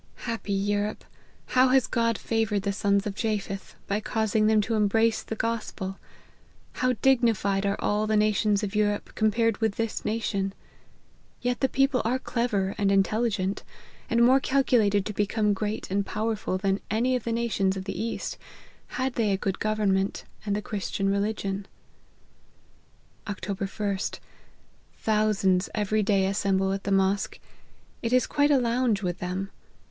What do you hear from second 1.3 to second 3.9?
how has God favoured the sons of Japheth,